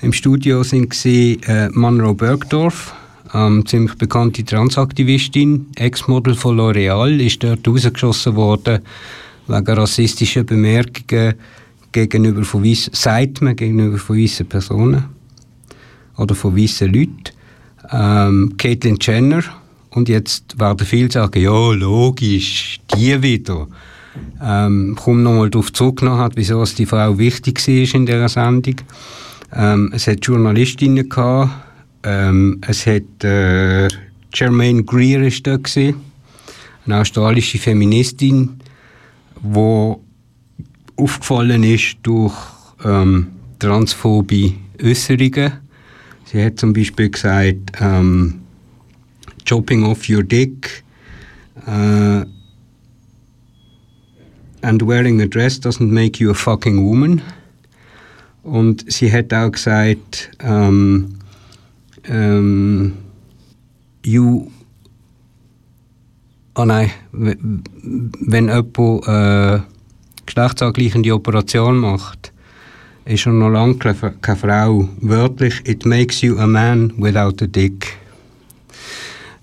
Im 0.00 0.12
Studio 0.12 0.62
sind 0.62 0.94
sie 0.94 1.40
äh, 1.46 1.68
Monroe 1.70 2.14
Bergdorf, 2.14 2.94
ähm, 3.34 3.64
ziemlich 3.66 3.94
bekannte 3.96 4.44
Transaktivistin, 4.44 5.66
Ex-Model 5.76 6.34
von 6.34 6.56
L'Oreal, 6.56 7.18
ist 7.24 7.42
dort 7.42 7.66
rausgeschossen 7.66 8.36
worden 8.36 8.80
wegen 9.48 9.78
rassistischer 9.78 10.44
Bemerkungen 10.44 11.34
gegenüber 11.92 12.44
von 12.44 12.64
weiss, 12.64 12.90
sagt 12.92 13.42
man 13.42 13.56
gegenüber 13.56 13.98
von 13.98 14.18
weißen 14.18 14.46
Personen 14.46 15.04
oder 16.16 16.34
von 16.34 16.56
weißen 16.56 16.92
Leuten. 16.92 17.24
Ähm, 17.90 18.54
Caitlyn 18.56 18.98
Jenner 19.00 19.42
und 19.90 20.08
jetzt 20.08 20.58
werden 20.58 20.86
viele 20.86 21.10
sagen, 21.10 21.40
ja 21.40 21.72
logisch, 21.72 22.80
die 22.94 23.22
wieder. 23.22 23.68
Ähm, 24.42 24.96
komme 24.96 25.22
nochmal 25.22 25.50
darauf 25.50 25.72
zurückgenommen 25.72 26.20
hat, 26.20 26.32
wieso 26.36 26.64
die 26.64 26.86
Frau 26.86 27.16
wichtig 27.18 27.66
war 27.66 27.94
in 27.94 28.06
dieser 28.06 28.28
Sendung. 28.28 28.76
Ähm, 29.54 29.90
es 29.94 30.06
hat 30.06 30.24
Journalistinnen 30.24 31.08
gehabt, 31.08 31.50
ähm, 32.02 32.60
es 32.66 32.86
hat 32.86 33.24
äh, 33.24 33.88
Germaine 34.32 34.82
Greer 34.82 35.22
ist 35.22 35.46
da 35.46 35.56
gewesen, 35.56 35.96
eine 36.86 37.00
australische 37.00 37.58
Feministin, 37.58 38.60
die 39.42 39.94
aufgefallen 41.02 41.64
ist 41.64 41.96
durch 42.02 42.34
ähm, 42.84 43.28
transphobe 43.58 44.52
Äußerungen. 44.82 45.52
Sie 46.24 46.44
hat 46.44 46.58
zum 46.58 46.72
Beispiel 46.72 47.10
gesagt, 47.10 47.72
ähm, 47.80 48.40
chopping 49.44 49.84
off 49.84 50.08
your 50.08 50.22
dick 50.22 50.84
uh, 51.66 52.24
and 54.62 54.82
wearing 54.82 55.20
a 55.20 55.26
dress 55.26 55.58
doesn't 55.58 55.90
make 55.90 56.20
you 56.20 56.30
a 56.30 56.34
fucking 56.34 56.82
woman. 56.82 57.20
Und 58.42 58.90
sie 58.90 59.12
hat 59.12 59.32
auch 59.32 59.50
gesagt, 59.50 60.30
ähm, 60.40 61.18
ähm, 62.04 62.94
you, 64.04 64.50
oh 66.56 66.64
nein, 66.64 66.90
wenn 67.12 68.48
jemand 68.48 68.78
äh, 69.06 69.71
geschlechtsangleichende 70.34 71.12
Operation 71.12 71.76
macht, 71.76 72.32
ist 73.04 73.20
schon 73.20 73.38
noch 73.38 73.50
lange 73.50 73.76
keine 73.76 74.36
Frau. 74.36 74.88
Wörtlich, 75.00 75.60
it 75.64 75.84
makes 75.84 76.22
you 76.22 76.38
a 76.38 76.46
man 76.46 76.92
without 76.96 77.42
a 77.42 77.46
dick. 77.46 77.98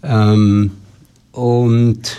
Ähm, 0.01 0.72
und 1.31 2.17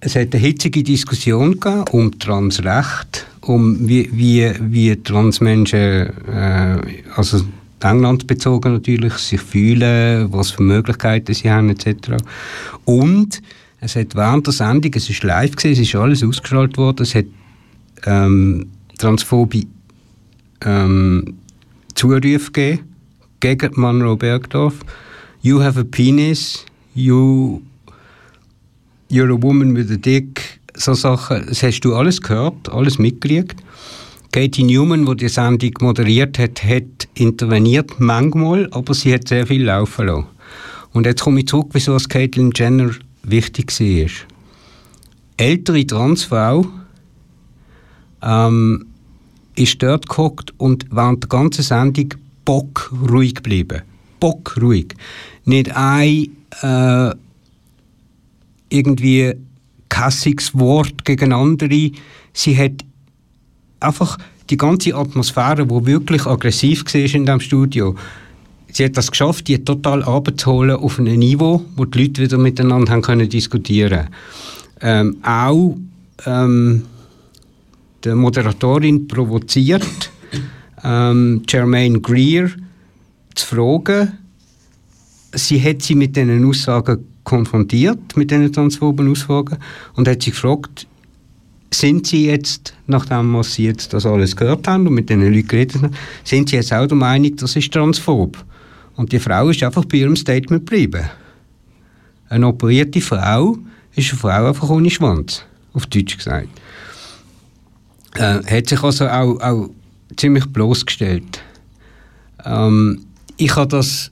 es 0.00 0.14
hat 0.14 0.32
eine 0.32 0.40
hitzige 0.40 0.82
Diskussion 0.84 1.58
um 1.90 2.16
Transrecht, 2.18 3.26
um 3.40 3.88
wie, 3.88 4.08
wie, 4.12 4.52
wie 4.60 5.02
Transmenschen, 5.02 6.12
äh, 6.28 6.76
also 7.16 7.44
England 7.80 8.28
bezogen 8.28 8.74
natürlich, 8.74 9.14
sich 9.14 9.40
fühlen, 9.40 10.32
was 10.32 10.52
für 10.52 10.62
Möglichkeiten 10.62 11.34
sie 11.34 11.50
haben 11.50 11.70
etc. 11.70 12.12
Und 12.84 13.42
es 13.82 13.96
hat 13.96 14.14
während 14.14 14.46
der 14.46 14.52
Sendung, 14.52 14.92
es 14.94 15.10
ist 15.10 15.24
live 15.24 15.56
gewesen, 15.56 15.82
es 15.82 15.88
ist 15.88 15.94
alles 15.96 16.22
ausgestrahlt 16.22 16.78
worden, 16.78 17.02
es 17.02 17.16
hat 17.16 17.26
ähm, 18.06 18.68
transphobe 18.96 19.64
ähm, 20.64 21.34
Zurufe 21.96 22.52
gegeben 22.52 22.84
gegen 23.40 23.72
Monroe 23.74 24.16
Bergdorf. 24.16 24.74
You 25.42 25.60
have 25.60 25.80
a 25.80 25.82
penis, 25.82 26.64
you, 26.94 27.60
you're 29.10 29.32
a 29.32 29.42
woman 29.42 29.74
with 29.74 29.90
a 29.90 29.96
dick, 29.96 30.60
so 30.74 30.94
Sachen, 30.94 31.46
das 31.48 31.64
hast 31.64 31.80
du 31.80 31.96
alles 31.96 32.20
gehört, 32.20 32.68
alles 32.70 33.00
mitgekriegt. 33.00 33.56
Katie 34.30 34.62
Newman, 34.62 35.04
die 35.06 35.16
die 35.16 35.28
Sendung 35.28 35.72
moderiert 35.80 36.38
hat, 36.38 36.62
hat 36.62 37.08
interveniert 37.14 37.98
manchmal, 37.98 38.68
aber 38.70 38.94
sie 38.94 39.12
hat 39.12 39.26
sehr 39.26 39.48
viel 39.48 39.64
laufen 39.64 40.06
lassen. 40.06 40.26
Und 40.92 41.04
jetzt 41.04 41.22
komme 41.22 41.40
ich 41.40 41.48
zurück, 41.48 41.70
wieso 41.72 41.96
es 41.96 42.08
Caitlyn 42.08 42.52
Jenner 42.54 42.92
wichtig 43.22 43.78
war. 43.80 44.08
Ältere 45.36 45.86
Transfrau 45.86 46.66
ähm, 48.22 48.86
ist 49.56 49.82
dort 49.82 50.08
gehockt 50.08 50.52
und 50.58 50.86
während 50.90 51.24
der 51.24 51.28
ganzen 51.28 51.62
Sendung 51.62 52.14
bockruhig 52.44 53.36
geblieben. 53.36 53.82
Bockruhig. 54.20 54.94
Nicht 55.44 55.74
ein 55.74 56.28
äh, 56.62 57.14
irgendwie 58.68 59.34
kassiges 59.88 60.56
Wort 60.58 61.04
gegen 61.04 61.32
andere. 61.32 61.90
Sie 62.32 62.56
hat 62.56 62.84
einfach 63.80 64.18
die 64.48 64.56
ganze 64.56 64.94
Atmosphäre, 64.94 65.66
die 65.66 65.86
wirklich 65.86 66.26
aggressiv 66.26 66.84
war 66.84 67.00
in 67.00 67.26
diesem 67.26 67.40
Studio, 67.40 67.94
sie 68.72 68.84
hat 68.84 68.96
das 68.96 69.10
geschafft, 69.10 69.48
die 69.48 69.64
total 69.64 70.02
abzuholen 70.02 70.76
auf 70.76 70.98
ein 70.98 71.04
Niveau, 71.04 71.64
wo 71.76 71.84
die 71.84 72.02
Leute 72.02 72.22
wieder 72.22 72.38
miteinander 72.38 72.92
haben 72.92 73.02
können 73.02 73.28
diskutieren 73.28 74.08
ähm, 74.80 75.16
Auch 75.22 75.76
ähm, 76.26 76.82
die 78.04 78.14
Moderatorin 78.14 79.06
provoziert, 79.06 80.10
ähm, 80.82 81.42
Jermaine 81.48 82.00
Greer 82.00 82.50
zu 83.34 83.46
fragen. 83.46 84.18
Sie 85.34 85.62
hat 85.62 85.82
sie 85.82 85.94
mit 85.94 86.16
diesen 86.16 86.44
Aussagen 86.44 87.06
konfrontiert, 87.24 88.16
mit 88.16 88.30
diesen 88.30 88.52
transphoben 88.52 89.10
Aussagen, 89.10 89.58
und 89.94 90.08
hat 90.08 90.22
sie 90.22 90.30
gefragt, 90.30 90.86
sind 91.72 92.06
Sie 92.06 92.26
jetzt, 92.26 92.74
nachdem 92.86 93.32
was 93.34 93.54
Sie 93.54 93.64
jetzt 93.64 93.94
das 93.94 94.04
alles 94.04 94.36
gehört 94.36 94.68
haben 94.68 94.86
und 94.86 94.92
mit 94.92 95.08
den 95.08 95.22
Leuten 95.22 95.48
geredet 95.48 95.82
haben, 95.82 95.94
sind 96.22 96.50
Sie 96.50 96.56
jetzt 96.56 96.72
auch 96.72 96.86
der 96.86 96.96
Meinung, 96.96 97.34
das 97.36 97.56
ist 97.56 97.72
transphob? 97.72 98.44
Und 98.96 99.12
die 99.12 99.18
Frau 99.18 99.48
ist 99.48 99.62
einfach 99.62 99.84
bei 99.84 99.98
ihrem 99.98 100.16
Statement 100.16 100.66
geblieben. 100.66 101.08
Eine 102.28 102.46
operierte 102.46 103.00
Frau 103.00 103.58
ist 103.94 104.10
eine 104.10 104.18
Frau 104.18 104.48
einfach 104.48 104.68
ohne 104.70 104.90
Schwanz, 104.90 105.44
auf 105.72 105.86
Deutsch 105.86 106.16
gesagt. 106.16 106.48
Äh, 108.14 108.42
hat 108.44 108.68
sich 108.68 108.82
also 108.82 109.06
auch, 109.08 109.40
auch 109.40 109.70
ziemlich 110.16 110.46
bloßgestellt. 110.46 111.40
Ähm, 112.44 113.04
ich 113.36 113.56
habe 113.56 113.68
das 113.68 114.10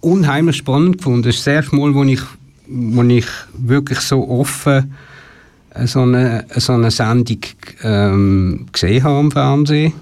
unheimlich 0.00 0.56
spannend 0.56 0.98
gefunden. 0.98 1.22
Das 1.22 1.36
ist 1.36 1.46
das 1.46 1.54
erste 1.54 1.76
Mal, 1.76 1.94
wo 1.94 2.04
ich, 2.04 2.20
wo 2.66 3.02
ich 3.02 3.26
wirklich 3.58 4.00
so 4.00 4.28
offen 4.28 4.94
so 5.84 6.02
eine, 6.02 6.46
so 6.56 6.72
eine 6.72 6.90
Sendung 6.90 7.38
ähm, 7.82 8.66
gesehen 8.72 9.04
habe 9.04 9.18
am 9.18 9.30
Fernsehen. 9.30 9.92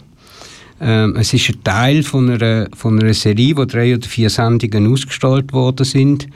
Ähm, 0.81 1.17
es 1.17 1.35
ist 1.35 1.49
ein 1.51 1.65
Teil 1.65 2.03
von 2.03 2.31
einer, 2.31 2.69
von 2.77 3.01
einer 3.01 3.15
Serie, 3.15 3.57
wo 3.57 3.65
drei 3.65 3.95
oder 3.95 4.07
vier 4.07 4.31
Sendungen 4.31 4.93
ausgestrahlt 4.93 5.53
worden 5.53 5.85
sind. 5.85 6.29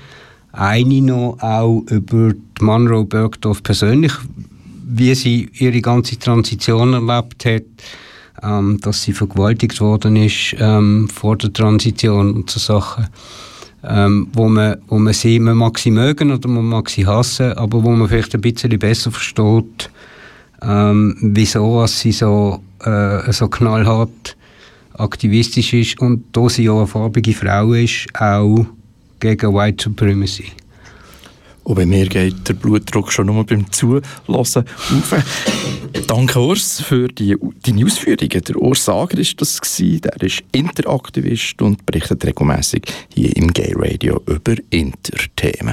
Eine 0.53 1.01
noch 1.01 1.39
auch 1.41 1.85
über 1.89 2.33
die 2.33 2.65
Monroe 2.65 3.05
Bergdorf 3.05 3.63
persönlich, 3.63 4.13
wie 4.85 5.15
sie 5.15 5.49
ihre 5.55 5.81
ganze 5.81 6.19
Transition 6.19 6.93
erlebt 6.93 7.45
hat, 7.45 7.63
ähm, 8.43 8.79
dass 8.81 9.03
sie 9.03 9.13
vergewaltigt 9.13 9.81
worden 9.81 10.17
ist 10.17 10.57
ähm, 10.59 11.09
vor 11.09 11.37
der 11.37 11.53
Transition 11.53 12.35
und 12.35 12.51
so 12.51 12.59
Sachen 12.59 13.07
ähm, 13.85 14.29
wo, 14.33 14.49
man, 14.49 14.77
wo 14.89 14.99
man 14.99 15.13
sie, 15.13 15.39
man 15.39 15.57
mag 15.57 15.79
sie 15.79 15.91
mögen 15.91 16.31
oder 16.31 16.49
man 16.49 16.65
mag 16.65 16.89
sie 16.89 17.07
hassen, 17.07 17.53
aber 17.55 17.83
wo 17.83 17.91
man 17.91 18.09
vielleicht 18.09 18.35
ein 18.35 18.41
bisschen 18.41 18.79
besser 18.79 19.11
versteht, 19.11 19.91
ähm, 20.63 21.17
wieso 21.21 21.87
sie 21.87 22.13
so, 22.13 22.63
äh, 22.85 23.33
so 23.33 23.49
knallhart 23.49 24.37
aktivistisch 24.95 25.73
ist 25.73 26.01
und 26.01 26.25
da 26.33 26.49
sie 26.49 26.65
ja 26.65 26.77
eine 26.77 26.87
farbige 26.87 27.33
Frau 27.33 27.73
ist, 27.73 28.07
auch 28.15 28.67
gegen 29.21 29.55
White 29.55 29.85
Supremacy. 29.85 30.47
Und 31.65 31.77
bei 31.77 31.87
mir 31.87 32.07
geht 32.07 32.49
der 32.49 32.55
Blutdruck 32.55 33.13
schon 33.13 33.27
nur 33.27 33.45
beim 33.45 33.71
Zuhören 33.71 34.03
auf. 34.27 34.53
Danke 36.09 36.41
Urs 36.41 36.81
für 36.81 37.07
die, 37.07 37.37
deine 37.65 37.85
Ausführungen. 37.85 38.43
Der 38.43 38.57
Urs 38.57 38.85
Sager 38.85 39.17
war 39.17 39.25
das. 39.37 39.61
Gewesen. 39.61 40.01
Der 40.01 40.23
ist 40.23 40.43
Interaktivist 40.51 41.63
und 41.63 41.87
berichtet 41.87 42.25
regelmäßig 42.25 42.83
hier 43.15 43.37
im 43.37 43.53
Gay 43.53 43.73
Radio 43.77 44.21
über 44.27 44.57
Interthemen. 44.71 45.71